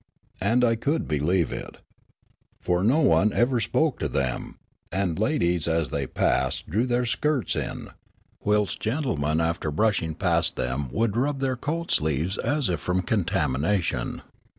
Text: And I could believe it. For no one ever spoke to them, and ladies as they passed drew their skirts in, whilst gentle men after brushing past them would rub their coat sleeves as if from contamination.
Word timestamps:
And 0.41 0.63
I 0.63 0.73
could 0.75 1.07
believe 1.07 1.53
it. 1.53 1.77
For 2.59 2.83
no 2.83 3.01
one 3.01 3.31
ever 3.33 3.59
spoke 3.59 3.99
to 3.99 4.07
them, 4.07 4.57
and 4.91 5.19
ladies 5.19 5.67
as 5.67 5.89
they 5.91 6.07
passed 6.07 6.67
drew 6.67 6.87
their 6.87 7.05
skirts 7.05 7.55
in, 7.55 7.89
whilst 8.43 8.79
gentle 8.79 9.15
men 9.17 9.39
after 9.39 9.69
brushing 9.69 10.15
past 10.15 10.55
them 10.55 10.89
would 10.91 11.15
rub 11.15 11.39
their 11.39 11.55
coat 11.55 11.91
sleeves 11.91 12.39
as 12.39 12.67
if 12.67 12.79
from 12.79 13.03
contamination. 13.03 14.23